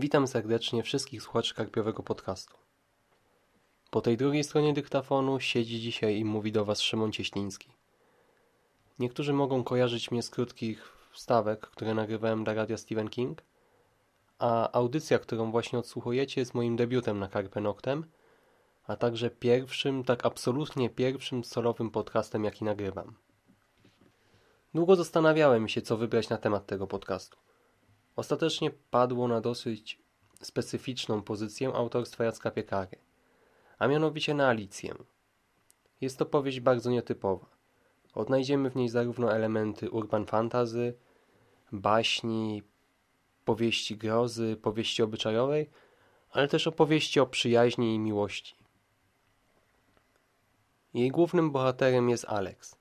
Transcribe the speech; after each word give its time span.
Witam 0.00 0.26
serdecznie 0.26 0.82
wszystkich 0.82 1.22
słuchaczy 1.22 1.54
karpiowego 1.54 2.02
podcastu. 2.02 2.54
Po 3.90 4.00
tej 4.00 4.16
drugiej 4.16 4.44
stronie 4.44 4.72
dyktafonu 4.72 5.40
siedzi 5.40 5.80
dzisiaj 5.80 6.18
i 6.18 6.24
mówi 6.24 6.52
do 6.52 6.64
Was 6.64 6.80
Szymon 6.80 7.12
Cieśliński. 7.12 7.70
Niektórzy 8.98 9.32
mogą 9.32 9.64
kojarzyć 9.64 10.10
mnie 10.10 10.22
z 10.22 10.30
krótkich 10.30 10.92
wstawek, 11.12 11.60
które 11.60 11.94
nagrywałem 11.94 12.44
dla 12.44 12.54
radia 12.54 12.76
Stephen 12.76 13.08
King, 13.08 13.42
a 14.38 14.72
audycja, 14.72 15.18
którą 15.18 15.50
właśnie 15.50 15.78
odsłuchujecie, 15.78 16.40
jest 16.40 16.54
moim 16.54 16.76
debiutem 16.76 17.18
na 17.18 17.28
Carpe 17.28 17.60
Noctem, 17.60 18.04
a 18.86 18.96
także 18.96 19.30
pierwszym, 19.30 20.04
tak 20.04 20.26
absolutnie 20.26 20.90
pierwszym 20.90 21.44
solowym 21.44 21.90
podcastem, 21.90 22.44
jaki 22.44 22.64
nagrywam. 22.64 23.14
Długo 24.74 24.96
zastanawiałem 24.96 25.68
się, 25.68 25.82
co 25.82 25.96
wybrać 25.96 26.28
na 26.28 26.36
temat 26.36 26.66
tego 26.66 26.86
podcastu. 26.86 27.47
Ostatecznie 28.18 28.70
padło 28.70 29.28
na 29.28 29.40
dosyć 29.40 29.98
specyficzną 30.40 31.22
pozycję 31.22 31.74
autorstwa 31.74 32.24
Jacka 32.24 32.50
Piekary, 32.50 32.96
a 33.78 33.86
mianowicie 33.86 34.34
na 34.34 34.48
Alicję. 34.48 34.94
Jest 36.00 36.18
to 36.18 36.26
powieść 36.26 36.60
bardzo 36.60 36.90
nietypowa. 36.90 37.46
Odnajdziemy 38.14 38.70
w 38.70 38.76
niej 38.76 38.88
zarówno 38.88 39.32
elementy 39.32 39.90
urban 39.90 40.26
fantazy, 40.26 40.94
baśni, 41.72 42.62
powieści 43.44 43.96
grozy, 43.96 44.56
powieści 44.62 45.02
obyczajowej, 45.02 45.70
ale 46.30 46.48
też 46.48 46.66
opowieści 46.66 47.20
o 47.20 47.26
przyjaźni 47.26 47.94
i 47.94 47.98
miłości. 47.98 48.56
Jej 50.94 51.10
głównym 51.10 51.50
bohaterem 51.50 52.08
jest 52.08 52.24
Alex. 52.24 52.76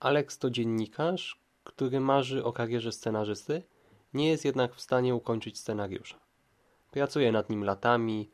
Alex 0.00 0.38
to 0.38 0.50
dziennikarz, 0.50 1.40
który 1.64 2.00
marzy 2.00 2.44
o 2.44 2.52
karierze 2.52 2.92
scenarzysty, 2.92 3.62
nie 4.16 4.28
jest 4.28 4.44
jednak 4.44 4.74
w 4.74 4.80
stanie 4.80 5.14
ukończyć 5.14 5.58
scenariusza. 5.58 6.20
Pracuje 6.90 7.32
nad 7.32 7.50
nim 7.50 7.64
latami, 7.64 8.30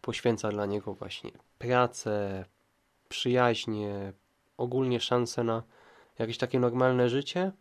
poświęca 0.00 0.48
dla 0.48 0.66
niego 0.66 0.94
właśnie 0.94 1.30
pracę, 1.58 2.44
przyjaźnie, 3.08 4.12
ogólnie 4.56 5.00
szansę 5.00 5.44
na 5.44 5.62
jakieś 6.18 6.38
takie 6.38 6.60
normalne 6.60 7.08
życie. 7.08 7.52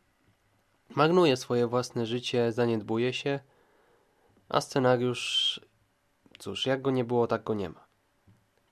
Marnuje 0.95 1.37
swoje 1.37 1.67
własne 1.67 2.05
życie, 2.05 2.51
zaniedbuje 2.51 3.13
się, 3.13 3.39
a 4.49 4.61
scenariusz, 4.61 5.61
cóż, 6.39 6.65
jak 6.65 6.81
go 6.81 6.91
nie 6.91 7.03
było, 7.03 7.27
tak 7.27 7.43
go 7.43 7.53
nie 7.53 7.69
ma. 7.69 7.87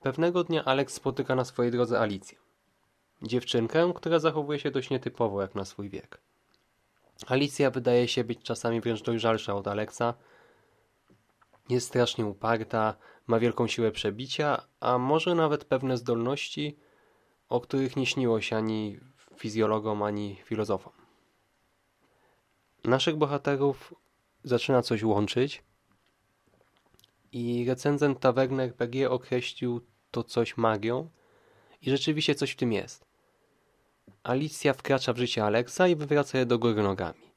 Pewnego 0.00 0.44
dnia 0.44 0.64
Alex 0.64 0.94
spotyka 0.94 1.34
na 1.34 1.44
swojej 1.44 1.72
drodze 1.72 2.00
Alicję. 2.00 2.38
Dziewczynkę, 3.22 3.92
która 3.96 4.18
zachowuje 4.18 4.58
się 4.58 4.70
dość 4.70 4.90
nietypowo 4.90 5.42
jak 5.42 5.54
na 5.54 5.64
swój 5.64 5.88
wiek. 5.88 6.20
Alicja 7.26 7.70
wydaje 7.70 8.08
się 8.08 8.24
być 8.24 8.42
czasami 8.42 8.80
wręcz 8.80 9.02
dojrzalsza 9.02 9.54
od 9.54 9.68
Alexa. 9.68 10.14
Jest 11.68 11.86
strasznie 11.86 12.26
uparta, 12.26 12.96
ma 13.26 13.38
wielką 13.38 13.66
siłę 13.66 13.92
przebicia, 13.92 14.62
a 14.80 14.98
może 14.98 15.34
nawet 15.34 15.64
pewne 15.64 15.96
zdolności, 15.96 16.76
o 17.48 17.60
których 17.60 17.96
nie 17.96 18.06
śniło 18.06 18.40
się 18.40 18.56
ani 18.56 18.98
fizjologom, 19.36 20.02
ani 20.02 20.40
filozofom. 20.44 20.92
Naszych 22.84 23.16
bohaterów 23.16 23.94
zaczyna 24.44 24.82
coś 24.82 25.02
łączyć 25.02 25.62
i 27.32 27.64
recenzent 27.68 28.20
tawerny 28.20 28.62
RPG 28.62 29.10
określił 29.10 29.80
to 30.10 30.24
coś 30.24 30.56
magią 30.56 31.10
i 31.82 31.90
rzeczywiście 31.90 32.34
coś 32.34 32.50
w 32.50 32.56
tym 32.56 32.72
jest. 32.72 33.11
Alicja 34.22 34.72
wkracza 34.72 35.12
w 35.12 35.18
życie 35.18 35.44
Alexa 35.44 35.88
i 35.88 35.96
wywraca 35.96 36.38
je 36.38 36.46
do 36.46 36.58
góry 36.58 36.82
nogami. 36.82 37.32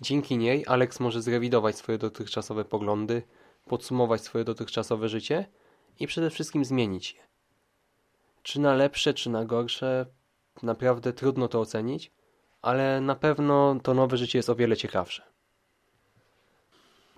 Dzięki 0.00 0.38
niej 0.38 0.64
Alex 0.66 1.00
może 1.00 1.22
zrewidować 1.22 1.76
swoje 1.76 1.98
dotychczasowe 1.98 2.64
poglądy, 2.64 3.22
podsumować 3.66 4.20
swoje 4.20 4.44
dotychczasowe 4.44 5.08
życie 5.08 5.46
i 6.00 6.06
przede 6.06 6.30
wszystkim 6.30 6.64
zmienić 6.64 7.14
je. 7.14 7.20
Czy 8.42 8.60
na 8.60 8.74
lepsze, 8.74 9.14
czy 9.14 9.30
na 9.30 9.44
gorsze, 9.44 10.06
naprawdę 10.62 11.12
trudno 11.12 11.48
to 11.48 11.60
ocenić, 11.60 12.12
ale 12.62 13.00
na 13.00 13.14
pewno 13.14 13.76
to 13.82 13.94
nowe 13.94 14.16
życie 14.16 14.38
jest 14.38 14.50
o 14.50 14.54
wiele 14.54 14.76
ciekawsze. 14.76 15.22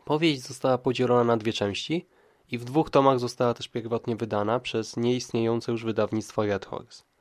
Powieść 0.05 0.43
została 0.43 0.79
podzielona 0.79 1.25
na 1.25 1.37
dwie 1.37 1.53
części 1.53 2.07
i 2.51 2.59
w 2.59 2.65
dwóch 2.65 2.91
tomach 2.91 3.19
została 3.19 3.55
też 3.55 3.69
pierwotnie 3.69 4.17
wydana 4.17 4.61
przez 4.61 4.97
nieistniejące 4.97 5.73
już 5.73 5.85
wydawnictwo 5.85 6.47
Red 6.47 6.67
Horse. 6.67 7.12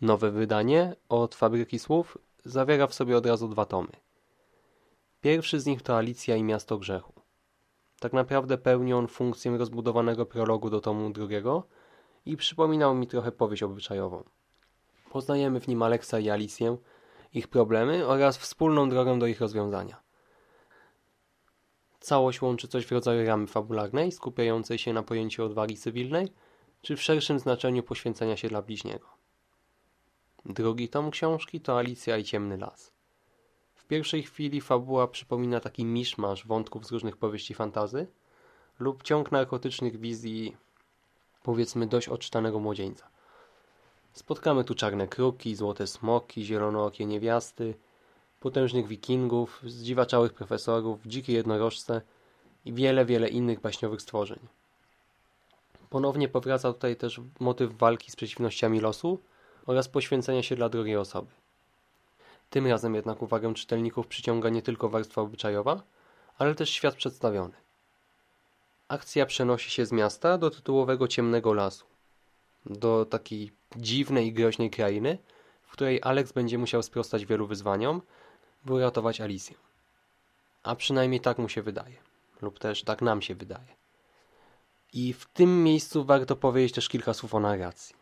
Nowe 0.00 0.30
wydanie 0.30 0.96
od 1.08 1.34
Fabryki 1.34 1.78
Słów 1.78 2.18
zawiera 2.44 2.86
w 2.86 2.94
sobie 2.94 3.16
od 3.16 3.26
razu 3.26 3.48
dwa 3.48 3.64
tomy. 3.64 3.92
Pierwszy 5.20 5.60
z 5.60 5.66
nich 5.66 5.82
to 5.82 5.96
Alicja 5.96 6.36
i 6.36 6.42
Miasto 6.42 6.78
Grzechu. 6.78 7.12
Tak 8.00 8.12
naprawdę 8.12 8.58
pełni 8.58 8.92
on 8.92 9.08
funkcję 9.08 9.58
rozbudowanego 9.58 10.26
prologu 10.26 10.70
do 10.70 10.80
tomu 10.80 11.10
drugiego 11.10 11.66
i 12.26 12.36
przypominał 12.36 12.94
mi 12.94 13.06
trochę 13.06 13.32
powieść 13.32 13.62
obyczajową. 13.62 14.24
Poznajemy 15.10 15.60
w 15.60 15.68
nim 15.68 15.82
Aleksa 15.82 16.18
i 16.18 16.30
Alicję, 16.30 16.76
ich 17.34 17.48
problemy 17.48 18.06
oraz 18.06 18.38
wspólną 18.38 18.88
drogę 18.88 19.18
do 19.18 19.26
ich 19.26 19.40
rozwiązania. 19.40 20.02
Całość 22.00 22.42
łączy 22.42 22.68
coś 22.68 22.86
w 22.86 22.92
rodzaju 22.92 23.26
ramy 23.26 23.46
fabularnej, 23.46 24.12
skupiającej 24.12 24.78
się 24.78 24.92
na 24.92 25.02
pojęciu 25.02 25.44
odwagi 25.44 25.76
cywilnej, 25.76 26.28
czy 26.82 26.96
w 26.96 27.02
szerszym 27.02 27.38
znaczeniu 27.38 27.82
poświęcenia 27.82 28.36
się 28.36 28.48
dla 28.48 28.62
bliźniego. 28.62 29.19
Drugi 30.46 30.88
tom 30.88 31.10
książki 31.10 31.60
to 31.60 31.78
Alicja 31.78 32.16
i 32.16 32.24
Ciemny 32.24 32.56
Las. 32.56 32.92
W 33.74 33.84
pierwszej 33.84 34.22
chwili 34.22 34.60
fabuła 34.60 35.08
przypomina 35.08 35.60
taki 35.60 35.84
miszmasz 35.84 36.46
wątków 36.46 36.86
z 36.86 36.90
różnych 36.92 37.16
powieści 37.16 37.54
fantazy 37.54 38.06
lub 38.78 39.02
ciąg 39.02 39.32
narkotycznych 39.32 40.00
wizji, 40.00 40.56
powiedzmy 41.42 41.86
dość 41.86 42.08
odczytanego 42.08 42.60
młodzieńca. 42.60 43.08
Spotkamy 44.12 44.64
tu 44.64 44.74
czarne 44.74 45.08
kruki, 45.08 45.54
złote 45.54 45.86
smoki, 45.86 46.44
zielonookie 46.44 47.06
niewiasty, 47.06 47.74
potężnych 48.40 48.86
wikingów, 48.86 49.60
zdziwaczałych 49.66 50.32
profesorów, 50.32 51.00
dzikie 51.06 51.32
jednorożce 51.32 52.02
i 52.64 52.72
wiele, 52.72 53.04
wiele 53.04 53.28
innych 53.28 53.60
baśniowych 53.60 54.02
stworzeń. 54.02 54.38
Ponownie 55.90 56.28
powraca 56.28 56.72
tutaj 56.72 56.96
też 56.96 57.20
motyw 57.40 57.78
walki 57.78 58.10
z 58.10 58.16
przeciwnościami 58.16 58.80
losu 58.80 59.18
oraz 59.66 59.88
poświęcenia 59.88 60.42
się 60.42 60.56
dla 60.56 60.68
drugiej 60.68 60.96
osoby. 60.96 61.30
Tym 62.50 62.66
razem 62.66 62.94
jednak 62.94 63.22
uwagę 63.22 63.54
czytelników 63.54 64.06
przyciąga 64.06 64.48
nie 64.48 64.62
tylko 64.62 64.88
warstwa 64.88 65.22
obyczajowa, 65.22 65.82
ale 66.38 66.54
też 66.54 66.70
świat 66.70 66.94
przedstawiony. 66.94 67.54
Akcja 68.88 69.26
przenosi 69.26 69.70
się 69.70 69.86
z 69.86 69.92
miasta 69.92 70.38
do 70.38 70.50
tytułowego 70.50 71.08
ciemnego 71.08 71.52
lasu, 71.54 71.84
do 72.66 73.04
takiej 73.04 73.52
dziwnej 73.76 74.26
i 74.26 74.32
groźnej 74.32 74.70
krainy, 74.70 75.18
w 75.62 75.72
której 75.72 76.00
Alex 76.02 76.32
będzie 76.32 76.58
musiał 76.58 76.82
sprostać 76.82 77.26
wielu 77.26 77.46
wyzwaniom, 77.46 78.02
by 78.64 78.72
uratować 78.72 79.20
Alicję. 79.20 79.56
A 80.62 80.76
przynajmniej 80.76 81.20
tak 81.20 81.38
mu 81.38 81.48
się 81.48 81.62
wydaje, 81.62 81.96
lub 82.42 82.58
też 82.58 82.82
tak 82.82 83.02
nam 83.02 83.22
się 83.22 83.34
wydaje. 83.34 83.76
I 84.92 85.12
w 85.12 85.24
tym 85.26 85.64
miejscu 85.64 86.04
warto 86.04 86.36
powiedzieć 86.36 86.74
też 86.74 86.88
kilka 86.88 87.14
słów 87.14 87.34
o 87.34 87.40
narracji. 87.40 87.99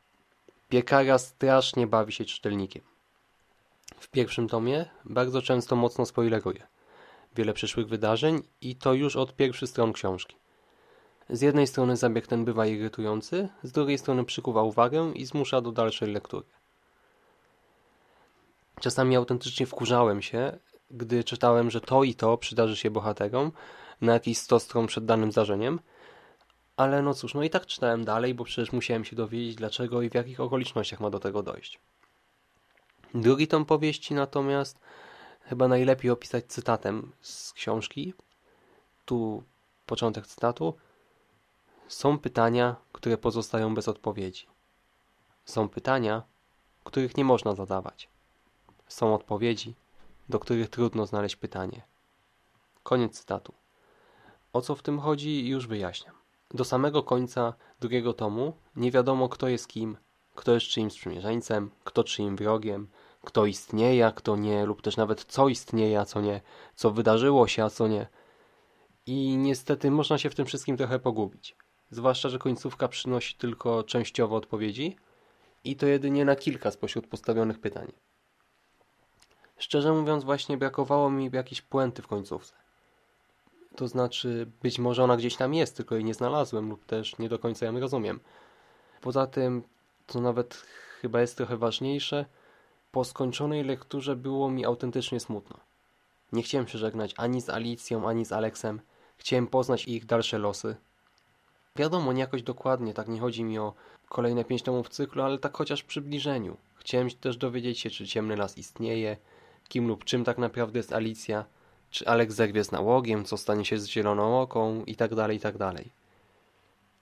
Piekara 0.69 1.19
strasznie 1.19 1.87
bawi 1.87 2.13
się 2.13 2.25
czytelnikiem. 2.25 2.83
W 3.99 4.09
pierwszym 4.09 4.49
tomie 4.49 4.87
bardzo 5.05 5.43
często 5.43 5.77
mocno 5.77 6.07
spoileruje 6.07 6.67
wiele 7.37 7.53
przyszłych 7.53 7.89
wydarzeń 7.89 8.43
i 8.61 8.77
to 8.77 8.95
już 8.95 9.17
od 9.17 9.37
pierwszych 9.37 9.69
stron 9.69 9.93
książki. 9.93 10.37
Z 11.31 11.41
jednej 11.41 11.67
strony 11.67 11.97
zabieg 11.97 12.27
ten 12.27 12.45
bywa 12.45 12.67
irytujący, 12.67 13.49
z 13.63 13.73
drugiej 13.73 13.99
strony 13.99 14.25
przykuwa 14.25 14.63
uwagę 14.63 15.13
i 15.15 15.25
zmusza 15.25 15.61
do 15.61 15.73
dalszej 15.73 16.13
lektury. 16.13 16.47
Czasami 18.81 19.17
autentycznie 19.17 19.67
wkurzałem 19.67 20.23
się, 20.23 20.59
gdy 20.91 21.25
czytałem, 21.25 21.71
że 21.71 21.81
to 21.81 22.05
i 22.05 22.15
to 22.15 22.39
przydarzy 22.39 22.77
się 22.77 22.91
bohaterom 22.91 23.53
na 24.01 24.13
jakiś 24.13 24.39
100 24.39 24.61
stron 24.61 24.87
przed 24.87 25.05
danym 25.05 25.33
zdarzeniem, 25.33 25.81
ale 26.79 27.03
no 27.03 27.15
cóż, 27.15 27.35
no 27.35 27.43
i 27.43 27.51
tak 27.51 27.67
czytałem 27.67 28.05
dalej, 28.05 28.35
bo 28.35 28.45
przecież 28.45 28.73
musiałem 28.73 29.05
się 29.05 29.17
dowiedzieć 29.17 29.55
dlaczego 29.55 30.03
i 30.03 30.11
w 30.11 30.15
jakich 30.15 30.41
okolicznościach 30.41 31.01
ma 31.01 31.11
do 31.11 31.21
tego 31.21 31.43
dojść. 31.43 31.79
Drugi 33.15 33.49
tom 33.49 33.65
powieści 33.65 34.15
natomiast 34.15 34.79
chyba 35.43 35.69
najlepiej 35.69 36.11
opisać 36.11 36.45
cytatem 36.47 37.13
z 37.21 37.53
książki. 37.53 38.15
Tu 39.05 39.43
początek 39.87 40.27
cytatu. 40.27 40.75
Są 41.89 42.19
pytania, 42.19 42.77
które 42.93 43.19
pozostają 43.19 43.75
bez 43.75 43.89
odpowiedzi. 43.89 44.47
Są 45.45 45.69
pytania, 45.69 46.23
których 46.85 47.17
nie 47.17 47.25
można 47.25 47.55
zadawać. 47.55 48.09
Są 48.89 49.15
odpowiedzi, 49.15 49.75
do 50.29 50.39
których 50.39 50.71
trudno 50.71 51.07
znaleźć 51.07 51.37
pytanie. 51.37 51.83
Koniec 52.83 53.21
cytatu. 53.21 53.53
O 54.53 54.61
co 54.61 54.75
w 54.75 54.83
tym 54.83 55.01
chodzi, 55.01 55.49
już 55.49 55.67
wyjaśniam. 55.67 56.19
Do 56.55 56.65
samego 56.65 57.03
końca 57.03 57.55
drugiego 57.81 58.13
tomu 58.13 58.53
nie 58.77 58.91
wiadomo, 58.91 59.29
kto 59.29 59.49
jest 59.49 59.69
kim, 59.69 59.97
kto 60.35 60.55
jest 60.55 60.67
czyimś 60.67 60.93
sprzymierzeńcem, 60.93 61.71
kto 61.85 62.05
czyim 62.05 62.37
wrogiem, 62.37 62.89
kto 63.25 63.47
istnieje, 63.47 64.07
a 64.07 64.13
kto 64.13 64.37
nie, 64.37 64.67
lub 64.67 64.83
też 64.83 64.97
nawet 64.97 65.25
co 65.25 65.49
istnieje, 65.49 66.01
a 66.01 66.05
co 66.05 66.21
nie, 66.21 66.41
co 66.75 66.91
wydarzyło 66.91 67.49
się, 67.49 67.65
a 67.65 67.71
co 67.71 67.89
nie. 67.89 68.07
I 69.07 69.37
niestety 69.37 69.91
można 69.91 70.19
się 70.19 70.31
w 70.31 70.35
tym 70.35 70.47
wszystkim 70.47 70.77
trochę 70.77 70.99
pogubić. 70.99 71.57
Zwłaszcza, 71.91 72.29
że 72.29 72.39
końcówka 72.39 72.89
przynosi 72.89 73.35
tylko 73.35 73.83
częściowo 73.85 74.37
odpowiedzi 74.37 74.97
i 75.65 75.77
to 75.77 75.87
jedynie 75.87 76.25
na 76.25 76.37
kilka 76.37 76.71
spośród 76.71 77.07
postawionych 77.07 77.61
pytań. 77.61 77.93
Szczerze 79.59 79.93
mówiąc, 79.93 80.25
właśnie 80.25 80.57
brakowało 80.57 81.11
mi 81.11 81.31
jakiejś 81.33 81.63
puenty 81.63 82.03
w 82.03 82.07
końcówce. 82.07 82.55
To 83.79 83.89
znaczy, 83.89 84.47
być 84.63 84.79
może 84.79 85.05
ona 85.05 85.17
gdzieś 85.17 85.37
tam 85.37 85.55
jest, 85.55 85.77
tylko 85.77 85.95
jej 85.95 86.05
nie 86.05 86.15
znalazłem 86.15 86.69
lub 86.69 86.85
też 86.85 87.19
nie 87.19 87.29
do 87.29 87.39
końca 87.39 87.67
ją 87.67 87.81
rozumiem. 87.81 88.21
Poza 89.01 89.27
tym, 89.27 89.63
co 90.07 90.21
nawet 90.21 90.55
chyba 91.01 91.21
jest 91.21 91.37
trochę 91.37 91.57
ważniejsze, 91.57 92.27
po 92.93 93.05
skończonej 93.05 93.65
lekturze 93.65 94.17
było 94.17 94.51
mi 94.51 94.65
autentycznie 94.65 95.21
smutno. 95.21 95.57
Nie 96.33 96.43
chciałem 96.43 96.69
się 96.69 96.79
żegnać 96.79 97.15
ani 97.17 97.41
z 97.41 97.51
Alicją, 97.51 98.09
ani 98.09 98.25
z 98.25 98.33
Aleksem. 98.33 98.81
Chciałem 99.17 99.47
poznać 99.47 99.89
ich 99.89 100.07
dalsze 100.07 100.39
losy. 100.39 100.77
Wiadomo, 101.77 102.13
nie 102.13 102.21
jakoś 102.21 102.43
dokładnie, 102.43 102.95
tak 102.95 103.09
nie 103.09 103.21
chodzi 103.21 103.45
mi 103.45 103.59
o 103.59 103.75
kolejne 104.09 104.45
pięć 104.45 104.63
tomów 104.63 104.89
cyklu, 104.89 105.23
ale 105.23 105.39
tak 105.39 105.57
chociaż 105.57 105.81
w 105.81 105.87
przybliżeniu. 105.87 106.57
Chciałem 106.77 107.11
też 107.11 107.37
dowiedzieć 107.37 107.81
się, 107.81 107.91
czy 107.91 108.07
Ciemny 108.07 108.37
Las 108.37 108.59
istnieje, 108.59 109.17
kim 109.69 109.89
lub 109.89 110.05
czym 110.05 110.25
tak 110.25 110.39
naprawdę 110.39 110.79
jest 110.79 110.93
Alicja, 110.93 111.45
czy 111.91 112.07
Alex 112.09 112.35
zerwie 112.35 112.65
z 112.65 112.73
nałogiem, 112.73 113.25
co 113.25 113.37
stanie 113.37 113.65
się 113.65 113.79
z 113.79 113.87
Zieloną 113.87 114.41
Oką 114.41 114.85
i 114.85 114.97
tak 114.97 115.15
dalej, 115.15 115.37
i 115.37 115.41
tak 115.41 115.59
dalej. 115.59 115.93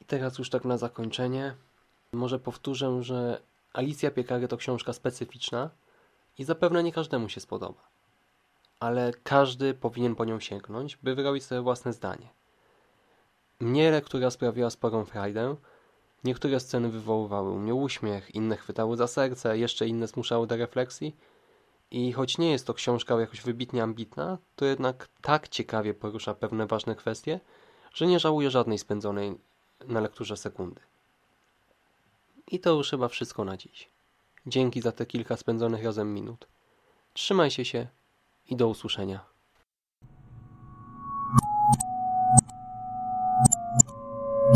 I 0.01 0.05
teraz 0.05 0.39
już 0.39 0.51
tak 0.51 0.65
na 0.65 0.79
zakończenie, 0.79 1.55
może 2.13 2.39
powtórzę, 2.39 3.03
że 3.03 3.41
Alicja 3.73 4.11
Piekary 4.11 4.49
to 4.49 4.57
książka 4.57 4.93
specyficzna 4.93 5.71
i 6.39 6.45
zapewne 6.45 6.83
nie 6.83 6.93
każdemu 6.93 7.29
się 7.29 7.41
spodoba. 7.41 7.89
Ale 8.81 9.13
każdy 9.23 9.75
powinien 9.75 10.15
po 10.15 10.25
nią 10.25 10.41
sięgnąć, 10.41 10.97
by 10.97 11.15
wyrobić 11.15 11.45
sobie 11.45 11.61
własne 11.61 11.93
zdanie. 11.93 12.29
Mnie 13.61 13.91
lektura 13.91 14.31
sprawiła 14.31 14.71
sporą 14.71 15.05
frajdę. 15.05 15.57
Niektóre 16.25 16.61
sceny 16.61 16.89
wywoływały 16.89 17.51
u 17.51 17.59
mnie 17.59 17.75
uśmiech, 17.75 18.35
inne 18.35 18.57
chwytały 18.57 18.97
za 18.97 19.07
serce, 19.07 19.59
jeszcze 19.59 19.87
inne 19.87 20.07
zmuszały 20.07 20.47
do 20.47 20.57
refleksji. 20.57 21.17
I 21.91 22.13
choć 22.13 22.39
nie 22.39 22.51
jest 22.51 22.67
to 22.67 22.75
książka 22.75 23.21
jakoś 23.21 23.41
wybitnie 23.41 23.83
ambitna, 23.83 24.39
to 24.57 24.65
jednak 24.65 25.09
tak 25.23 25.49
ciekawie 25.49 25.95
porusza 25.95 26.35
pewne 26.35 26.67
ważne 26.67 26.95
kwestie, 26.95 27.41
że 27.95 28.07
nie 28.07 28.21
żałuję 28.21 28.51
żadnej 28.51 28.79
spędzonej 28.79 29.35
na 29.89 30.01
lekturze 30.01 30.37
sekundy. 30.37 30.81
I 32.51 32.61
to 32.61 32.71
już 32.71 32.91
chyba 32.91 33.09
wszystko 33.09 33.45
na 33.45 33.57
dziś. 33.57 33.89
Dzięki 34.47 34.81
za 34.81 34.93
te 34.93 35.07
kilka 35.07 35.37
spędzonych 35.37 35.85
razem 35.85 36.15
minut. 36.15 36.47
Trzymajcie 37.15 37.65
się 37.65 37.87
i 38.49 38.57
do 38.57 38.69
usłyszenia. 38.69 39.36